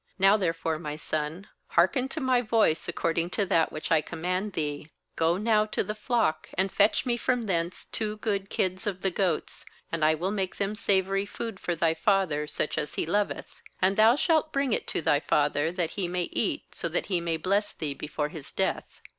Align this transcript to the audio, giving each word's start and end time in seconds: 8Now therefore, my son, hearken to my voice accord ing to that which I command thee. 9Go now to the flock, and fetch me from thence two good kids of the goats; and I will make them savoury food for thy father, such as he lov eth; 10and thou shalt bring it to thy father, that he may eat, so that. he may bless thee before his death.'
8Now 0.19 0.39
therefore, 0.39 0.79
my 0.79 0.95
son, 0.95 1.45
hearken 1.67 2.09
to 2.09 2.19
my 2.19 2.41
voice 2.41 2.87
accord 2.87 3.19
ing 3.19 3.29
to 3.37 3.45
that 3.45 3.71
which 3.71 3.91
I 3.91 4.01
command 4.01 4.53
thee. 4.53 4.89
9Go 5.15 5.39
now 5.39 5.67
to 5.67 5.83
the 5.83 5.93
flock, 5.93 6.49
and 6.55 6.71
fetch 6.71 7.05
me 7.05 7.17
from 7.17 7.43
thence 7.43 7.85
two 7.85 8.17
good 8.17 8.49
kids 8.49 8.87
of 8.87 9.03
the 9.03 9.11
goats; 9.11 9.63
and 9.91 10.03
I 10.03 10.15
will 10.15 10.31
make 10.31 10.55
them 10.55 10.73
savoury 10.73 11.27
food 11.27 11.59
for 11.59 11.75
thy 11.75 11.93
father, 11.93 12.47
such 12.47 12.79
as 12.79 12.95
he 12.95 13.05
lov 13.05 13.29
eth; 13.29 13.61
10and 13.83 13.95
thou 13.95 14.15
shalt 14.15 14.51
bring 14.51 14.73
it 14.73 14.87
to 14.87 15.03
thy 15.03 15.19
father, 15.19 15.71
that 15.71 15.91
he 15.91 16.07
may 16.07 16.29
eat, 16.31 16.73
so 16.73 16.89
that. 16.89 17.05
he 17.05 17.21
may 17.21 17.37
bless 17.37 17.71
thee 17.71 17.93
before 17.93 18.29
his 18.29 18.49
death.' 18.51 19.01